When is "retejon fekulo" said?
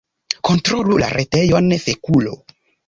1.19-2.37